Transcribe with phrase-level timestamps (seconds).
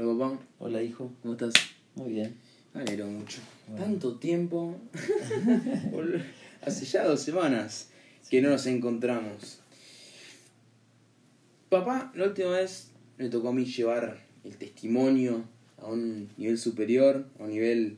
[0.00, 1.10] Hola papá, Hola, hijo.
[1.22, 1.52] ¿cómo estás?
[1.96, 2.36] Muy bien.
[2.72, 3.40] Me alegro mucho.
[3.66, 3.84] Bueno.
[3.84, 4.76] Tanto tiempo.
[6.62, 7.90] Hace ya dos semanas
[8.30, 9.58] que no nos encontramos.
[11.68, 15.42] Papá, la última vez me tocó a mí llevar el testimonio
[15.78, 17.96] a un nivel superior, a un nivel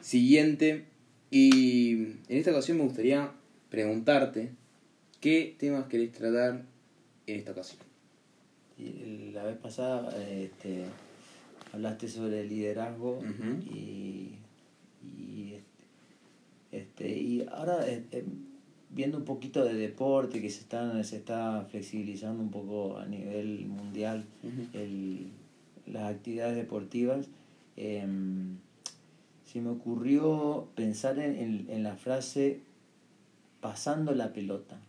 [0.00, 0.84] siguiente.
[1.32, 1.94] Y
[2.28, 3.32] en esta ocasión me gustaría
[3.70, 4.52] preguntarte
[5.20, 6.62] qué temas querés tratar
[7.26, 7.80] en esta ocasión.
[9.32, 10.84] La vez pasada este,
[11.78, 13.20] hablaste sobre el liderazgo
[13.72, 14.34] y,
[15.02, 15.54] y,
[16.72, 18.24] este, y ahora eh, eh,
[18.90, 23.66] viendo un poquito de deporte que se, están, se está flexibilizando un poco a nivel
[23.66, 24.24] mundial
[24.72, 25.28] el,
[25.86, 27.28] las actividades deportivas,
[27.76, 28.56] em,
[29.44, 32.60] se me ocurrió pensar en, en, en la frase
[33.60, 34.80] pasando la pelota.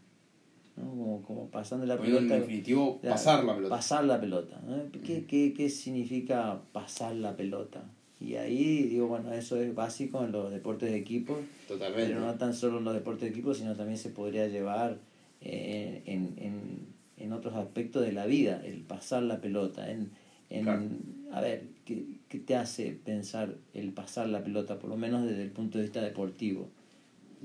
[0.79, 0.89] ¿No?
[0.89, 2.41] Como, como pasando la Poniendo en pelota.
[2.41, 3.75] definitivo, pasar la pelota.
[3.75, 4.61] Pasar la pelota.
[4.65, 4.91] ¿no?
[5.03, 7.83] ¿Qué, qué, qué significa pasar la pelota?
[8.21, 12.07] Y ahí digo, bueno, eso es básico en los deportes de equipo, Totalmente.
[12.13, 14.97] pero no tan solo en los deportes de equipo, sino también se podría llevar
[15.41, 19.89] eh, en, en, en otros aspectos de la vida, el pasar la pelota.
[19.89, 20.11] En,
[20.50, 20.83] en, Claro.
[21.31, 25.44] A ver, ¿qué, ¿qué te hace pensar el pasar la pelota, por lo menos desde
[25.44, 26.69] el punto de vista deportivo?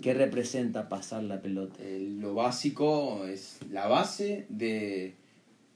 [0.03, 1.77] ¿Qué representa pasar la pelota?
[1.81, 5.15] Eh, lo básico es la base de,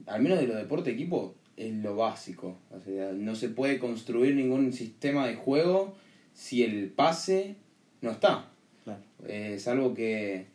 [0.07, 2.57] al menos de los deportes de equipo, es lo básico.
[2.71, 5.95] O sea, no se puede construir ningún sistema de juego
[6.35, 7.57] si el pase
[8.01, 8.51] no está.
[8.85, 9.01] Claro.
[9.27, 10.47] Eh, salvo que,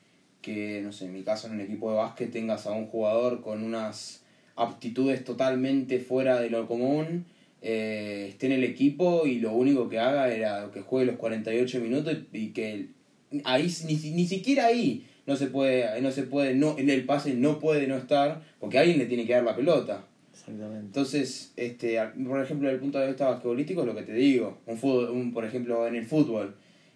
[0.42, 3.42] que, no sé, en mi caso en un equipo de básquet tengas a un jugador
[3.42, 4.24] con unas
[4.56, 7.26] aptitudes totalmente fuera de lo común,
[7.62, 11.80] eh, esté en el equipo y lo único que haga era que juegue los 48
[11.80, 12.88] minutos y, y que
[13.44, 17.34] ahí ni, ni siquiera ahí no se puede no se puede no en el pase
[17.34, 20.80] no puede no estar porque alguien le tiene que dar la pelota Exactamente.
[20.88, 24.58] entonces este por ejemplo desde el punto de vista basquetbolístico es lo que te digo
[24.66, 26.56] un fútbol un, por ejemplo en el fútbol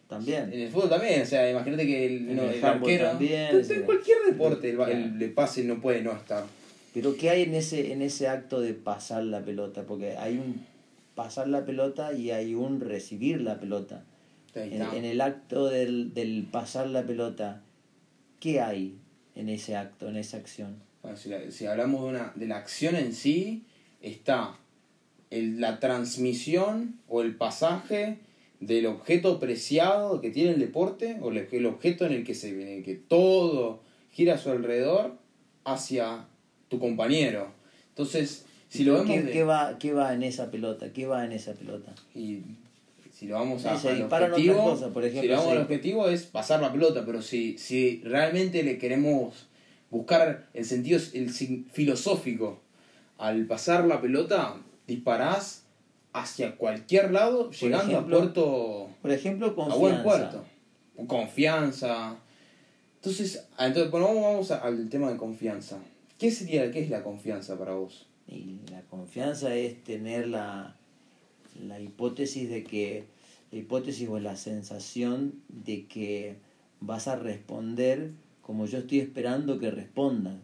[0.10, 0.52] También.
[0.54, 3.10] en el fútbol también, o sea, imagínate que el, no, el el handball arquero.
[3.10, 6.46] también, en cualquier deporte, el, el pase no puede no estar.
[6.94, 9.84] Pero ¿qué hay en ese, en ese acto de pasar la pelota?
[9.84, 10.66] Porque hay un
[11.14, 14.04] pasar la pelota y hay un recibir la pelota.
[14.66, 17.62] En, en el acto del, del pasar la pelota,
[18.40, 18.96] ¿qué hay
[19.36, 20.76] en ese acto, en esa acción?
[21.02, 23.64] Bueno, si, la- si hablamos de, una, de la acción en sí,
[24.02, 24.56] está
[25.30, 28.18] el, la transmisión o el pasaje
[28.60, 32.50] del objeto preciado que tiene el deporte, o el, el objeto en el que, se,
[32.50, 33.82] en el que todo
[34.12, 35.16] gira a su alrededor,
[35.64, 36.26] hacia
[36.70, 37.52] tu compañero.
[37.90, 40.92] Entonces, si lo vemos ¿Qué, de- qué va, ¿Qué va en esa pelota?
[40.92, 41.94] ¿Qué va en esa pelota?
[42.16, 42.42] Y
[43.18, 45.58] si lo vamos a, Sí, se al objetivo, cosas, por ejemplo, si lo vamos sí.
[45.58, 49.48] al objetivo es pasar la pelota, pero si, si realmente le queremos
[49.90, 52.60] buscar el sentido el filosófico
[53.18, 55.64] al pasar la pelota, disparás
[56.14, 60.04] hacia cualquier lado, llegando ejemplo, a puerto Por ejemplo, a buen confianza.
[60.04, 60.46] puerto.
[61.08, 62.18] Confianza.
[62.96, 65.78] Entonces, ah, entonces bueno, vamos vamos a- al tema de confianza.
[66.20, 68.08] ¿Qué sería, qué es la confianza para vos?
[68.28, 70.76] Y la confianza es tener la,
[71.62, 73.06] la hipótesis de que,
[73.52, 76.36] la hipótesis o la sensación de que
[76.80, 80.42] vas a responder como yo estoy esperando que respondan.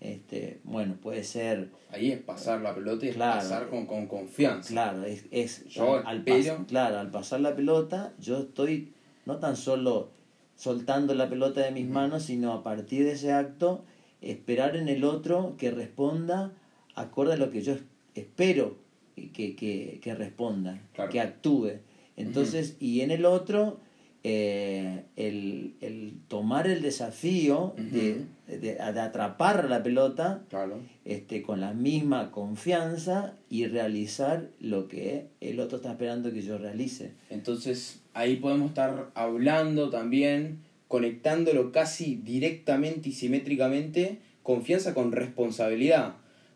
[0.00, 4.68] Este, bueno, puede ser, Ahí es pasar la pelota y es pasar con, con confianza.
[4.68, 8.92] claro, es, es Yo al, pas- claro, al pasar la pelota, yo estoy
[9.26, 10.10] no tan solo
[10.56, 13.84] soltando la pelota de mis manos, sino a partir de ese acto,
[14.20, 16.52] esperar en el otro que responda
[16.96, 17.82] acorde a lo que yo es-
[18.14, 18.76] espero
[19.16, 21.10] que, que, que responda, Claro.
[21.10, 21.70] que actúe.
[22.16, 23.80] Entonces, y en el otro,
[24.22, 30.78] eh, el, el tomar el desafío de, de, de atrapar la pelota Claro.
[31.04, 36.56] este, con la misma confianza y realizar lo que el otro está esperando que yo
[36.58, 37.12] realice.
[37.30, 46.14] Entonces ahí podemos estar hablando también, conectándolo casi directamente y simétricamente, confianza con responsabilidad.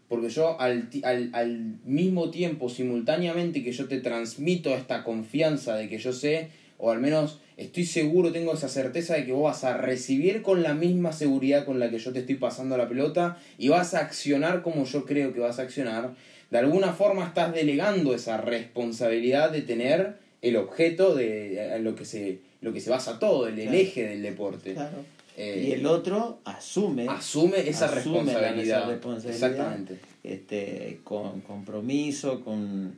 [0.09, 5.89] Porque yo al, al, al mismo tiempo, simultáneamente que yo te transmito esta confianza de
[5.89, 6.49] que yo sé,
[6.79, 10.63] o al menos estoy seguro, tengo esa certeza de que vos vas a recibir con
[10.63, 14.01] la misma seguridad con la que yo te estoy pasando la pelota y vas a
[14.01, 16.15] accionar como yo creo que vas a accionar,
[16.51, 22.39] de alguna forma estás delegando esa responsabilidad de tener el objeto de lo que se
[22.61, 24.73] lo que se basa todo, el, el eje del deporte.
[24.73, 25.05] Claro.
[25.41, 28.79] Eh, y el otro asume, asume esa asume responsabilidad.
[28.81, 29.51] esa responsabilidad.
[29.51, 30.01] Exactamente.
[30.25, 32.95] este, con compromiso, con,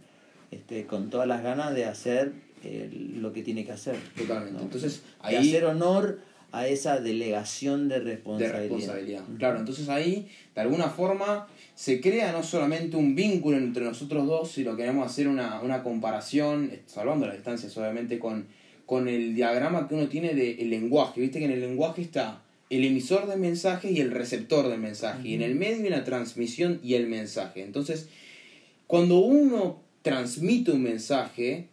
[0.51, 2.33] este, con todas las ganas de hacer
[2.65, 3.97] eh, lo que tiene que hacer.
[4.17, 4.55] Totalmente.
[4.55, 4.63] ¿no?
[4.63, 6.21] Entonces, de ahí hacer honor
[6.53, 8.55] a esa delegación de responsabilidad.
[8.55, 9.23] De responsabilidad.
[9.37, 14.51] Claro, entonces ahí, de alguna forma, se crea no solamente un vínculo entre nosotros dos,
[14.51, 18.47] si lo queremos hacer una, una comparación, salvando las distancias obviamente, con,
[18.91, 21.21] con el diagrama que uno tiene del lenguaje.
[21.21, 25.29] Viste que en el lenguaje está el emisor del mensaje y el receptor del mensaje.
[25.29, 27.63] Y en el medio hay la transmisión y el mensaje.
[27.63, 28.09] Entonces,
[28.89, 31.69] cuando uno transmite un mensaje,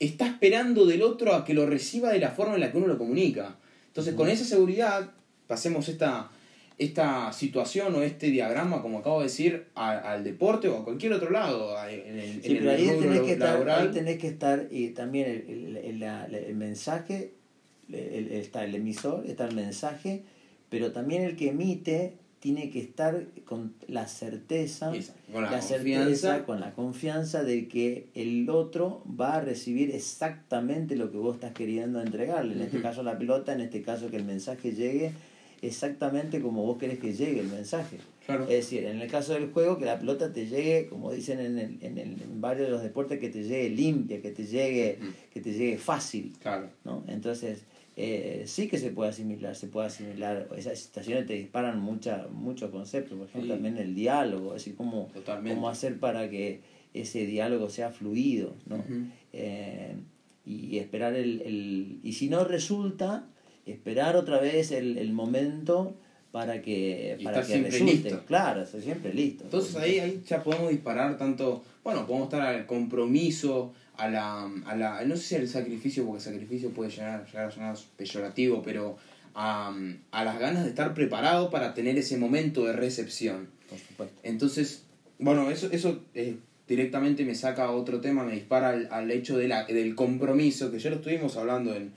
[0.00, 2.86] está esperando del otro a que lo reciba de la forma en la que uno
[2.86, 3.58] lo comunica.
[3.88, 5.10] Entonces, con esa seguridad,
[5.46, 6.30] pasemos esta,
[6.78, 11.30] esta situación o este diagrama, como acabo de decir, al deporte o a cualquier otro
[11.30, 11.76] lado.
[11.86, 15.50] En el, sí, pero ahí tenés, que estar, ahí tenés que estar, y también el,
[15.50, 15.71] el,
[16.04, 17.34] el mensaje,
[17.90, 20.24] está el emisor, está el mensaje,
[20.68, 24.90] pero también el que emite tiene que estar con la certeza,
[25.32, 31.12] con la, certeza, con la confianza de que el otro va a recibir exactamente lo
[31.12, 32.54] que vos estás queriendo entregarle.
[32.54, 35.12] En este caso la pelota, en este caso que el mensaje llegue
[35.62, 37.98] exactamente como vos querés que llegue el mensaje.
[38.28, 41.58] Es decir, en el caso del juego, que la pelota te llegue, como dicen en,
[41.58, 44.98] el, en, el, en varios de los deportes, que te llegue limpia, que te llegue,
[45.32, 46.32] que te llegue fácil.
[46.40, 46.68] Claro.
[46.84, 47.04] ¿no?
[47.08, 47.64] Entonces,
[47.96, 52.70] eh, sí que se puede asimilar, se puede asimilar, esas situaciones te disparan mucha, muchos
[52.70, 56.60] conceptos, por ejemplo también el diálogo, es decir, cómo, cómo hacer para que
[56.94, 58.82] ese diálogo sea fluido, ¿no?
[59.32, 59.94] Eh,
[60.44, 63.26] y esperar el, el, y si no resulta,
[63.66, 65.96] esperar otra vez el, el momento
[66.32, 67.92] para que, para que resulte.
[67.92, 68.24] Listo.
[68.26, 69.44] Claro, siempre listo.
[69.44, 74.74] Entonces ahí, ahí ya podemos disparar tanto, bueno, podemos estar al compromiso, a la, a
[74.74, 78.96] la, no sé si al sacrificio, porque sacrificio puede llegar, llegar a sonar peyorativo, pero
[79.34, 79.76] a,
[80.10, 83.48] a, las ganas de estar preparado para tener ese momento de recepción.
[83.68, 84.18] Por supuesto.
[84.22, 84.84] Entonces,
[85.18, 86.36] bueno, eso, eso eh,
[86.66, 90.70] directamente me saca a otro tema, me dispara al, al hecho de la, del compromiso,
[90.70, 91.92] que ya lo estuvimos hablando en,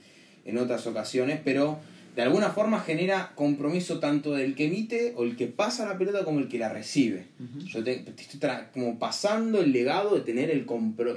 [0.46, 1.78] en otras ocasiones, pero
[2.16, 6.24] de alguna forma genera compromiso tanto del que emite o el que pasa la pelota
[6.24, 7.26] como el que la recibe.
[7.66, 8.40] Yo te, estoy
[8.72, 10.64] como pasando el legado de tener el,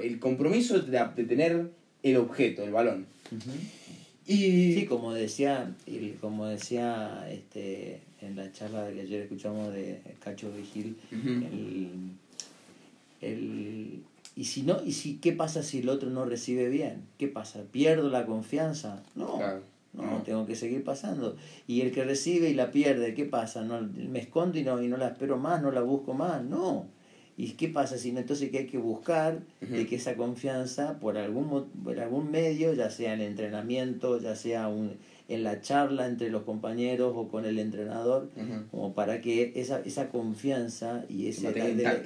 [0.02, 1.70] el compromiso de, tener
[2.02, 3.06] el objeto, el balón.
[4.26, 4.74] Y...
[4.74, 5.74] Sí, como decía,
[6.20, 10.96] como decía este, en la charla que ayer escuchamos de Cacho Vigil,
[13.22, 13.79] el,
[14.40, 17.60] y si no, y si qué pasa si el otro no recibe bien, ¿qué pasa?
[17.70, 19.02] ¿Pierdo la confianza?
[19.14, 19.38] No.
[19.92, 21.36] No, tengo que seguir pasando.
[21.66, 23.60] Y el que recibe y la pierde, ¿qué pasa?
[23.60, 26.42] No, me escondo y no, y no la espero más, no la busco más.
[26.42, 26.86] No.
[27.40, 27.96] ¿Y qué pasa?
[27.96, 32.30] Si no, entonces que hay que buscar de que esa confianza, por algún, por algún
[32.30, 34.96] medio, ya sea en entrenamiento, ya sea un,
[35.28, 38.28] en la charla entre los compañeros o con el entrenador,
[38.70, 41.42] como para que esa, esa confianza y ese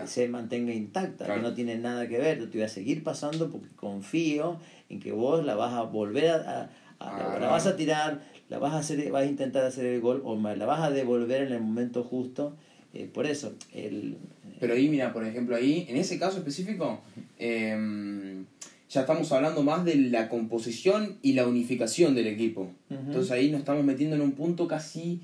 [0.06, 2.38] se mantenga intacta, que no tiene nada que ver.
[2.38, 4.58] Yo te voy a seguir pasando porque confío
[4.88, 6.70] en que vos la vas a volver a
[7.00, 10.22] Ah, la, vas a tirar, la vas a hacer, vas a intentar hacer el gol
[10.24, 12.56] o la vas a devolver en el momento justo.
[12.94, 14.16] Eh, por eso, el...
[14.60, 17.00] Pero ahí, mira, por ejemplo, ahí, en ese caso específico,
[17.38, 18.44] em,
[18.88, 22.70] ya estamos hablando más de la composición y la unificación del equipo.
[22.88, 25.20] Entonces ahí nos estamos metiendo en un punto casi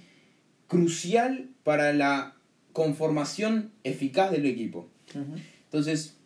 [0.67, 2.35] crucial para la
[2.73, 4.89] conformación eficaz del equipo.
[5.65, 6.17] Entonces,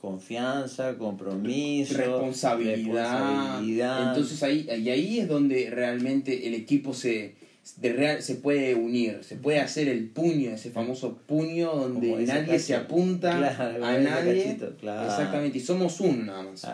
[0.00, 3.62] confianza, compromiso, responsabilidad.
[4.08, 7.34] Entonces ahí, y ahí es donde realmente el equipo se,
[7.76, 12.58] de real, se puede unir, se puede hacer el puño, ese famoso puño donde nadie
[12.58, 14.50] se apunta a nadie.
[14.52, 16.66] Exactamente, y somos uno nada más.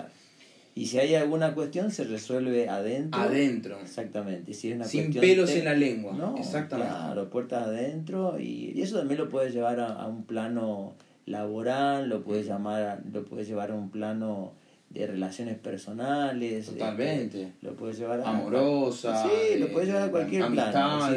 [0.76, 3.20] Y si hay alguna cuestión, se resuelve adentro.
[3.20, 3.78] Adentro.
[3.80, 4.52] Exactamente.
[4.54, 6.14] Si es una Sin pelos en la lengua.
[6.14, 6.92] No, Exactamente.
[6.92, 8.40] Claro, puertas adentro.
[8.40, 10.94] Y, y eso también lo puede llevar a, a un plano
[11.26, 14.52] laboral, lo puedes llamar, lo puedes llevar a un plano
[14.94, 16.68] de relaciones personales.
[16.68, 17.52] Este, Totalmente.
[17.62, 18.28] lo puedes llevar a...
[18.28, 19.22] Amorosa.
[19.22, 21.12] Sí, lo puedes llevar a cualquier plano.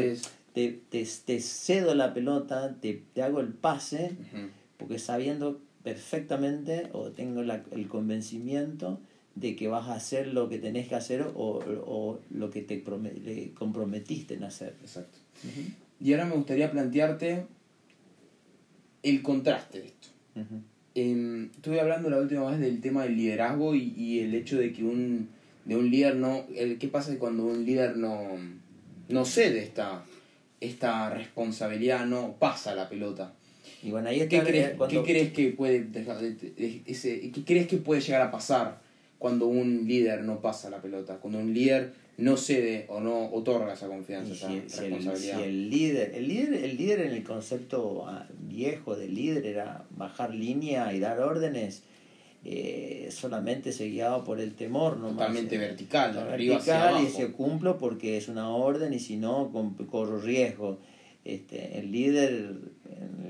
[0.53, 4.15] te, te, te, cedo la pelota, te, te hago el pase,
[4.77, 8.99] porque sabiendo perfectamente o tengo la, el convencimiento
[9.35, 12.83] de que vas a hacer lo que tenés que hacer o, o lo que te
[13.53, 14.75] comprometiste en hacer.
[14.81, 15.19] Exacto.
[15.99, 17.45] Y ahora me gustaría plantearte
[19.03, 20.07] el contraste de esto.
[20.99, 24.73] Em, estuve hablando la última vez del tema del liderazgo y, y, el hecho de
[24.73, 25.29] que un,
[25.63, 26.45] de un líder no...
[26.55, 28.19] El, ¿Qué pasa cuando un líder no,
[29.07, 30.03] no cede esta,
[30.59, 33.35] esta responsabilidad, no pasa la pelota?
[33.83, 35.85] Y bueno, ahí ¿Qué, crees, ¿Qué crees que puede
[36.87, 38.81] ese, ¿Qué crees que puede llegar a pasar
[39.19, 41.17] cuando un líder no pasa la pelota?
[41.17, 45.43] Cuando un líder no cede o no otorga esa confianza, esa responsabilidad.
[45.43, 50.33] el, líder, el líder, el líder en el concepto ah, viejo del líder era bajar
[50.33, 51.83] línea y dar órdenes.
[52.43, 57.07] eh, solamente se guiaba por el temor, no Totalmente vertical, de arriba hacia vertical y
[57.07, 57.17] abajo.
[57.17, 59.51] se cumplo porque es una orden y si no
[59.89, 60.79] corro riesgo.
[61.27, 62.55] Este, el líder,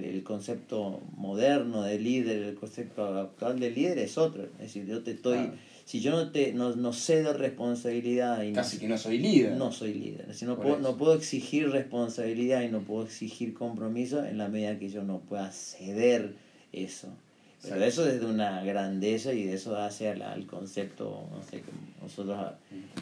[0.03, 4.43] el concepto moderno de líder, el concepto actual de líder es otro.
[4.43, 5.53] Es decir, yo te estoy, Claro.
[5.83, 9.53] si yo no te no, no cedo responsabilidad y no- Casi que no soy líder.
[9.53, 10.21] no soy líder.
[10.21, 10.91] Es decir, no Por puedo, eso.
[10.91, 15.19] no puedo exigir responsabilidad y no puedo exigir compromiso en la medida que yo no
[15.21, 16.35] pueda ceder
[16.71, 17.07] eso.
[17.63, 17.85] Pero Exacto.
[18.03, 22.37] eso desde una grandeza y de eso hace al, al concepto, no sé, que nosotros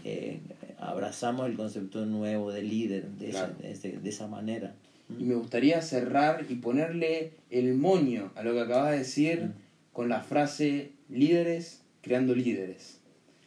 [0.05, 0.39] eh,
[0.79, 4.75] abrazamos el concepto nuevo de líder de, esa, de, de esa manera.
[5.19, 9.53] Y me gustaría cerrar y ponerle el moño a lo que acabas de decir Mm.
[9.93, 12.99] con la frase líderes creando líderes.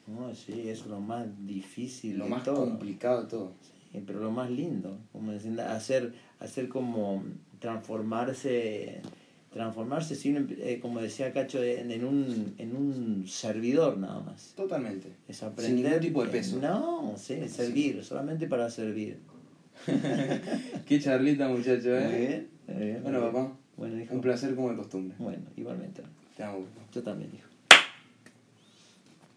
[0.07, 2.17] No, sí, es lo más difícil.
[2.19, 2.65] Lo de más todo.
[2.65, 3.53] complicado de todo.
[3.93, 7.23] Sí, pero lo más lindo, como decir, hacer, hacer como
[7.59, 9.01] transformarse,
[9.53, 14.53] transformarse sin, eh, como decía Cacho, en, en un, en un servidor nada más.
[14.57, 15.09] Totalmente.
[15.29, 15.85] Es Sin aprender.
[15.85, 16.59] ningún tipo de peso.
[16.61, 19.19] No, sí, servir, solamente para servir.
[20.87, 22.19] Qué charlita, muchacho, Muy ¿eh?
[22.19, 23.33] bien, muy bien, Bueno, muy bien.
[23.47, 24.15] papá, Bueno, hijo.
[24.15, 25.17] un placer como de costumbre.
[25.19, 26.03] Bueno, igualmente.
[26.37, 26.87] Te amo, papá.
[26.93, 27.48] Yo también, hijo.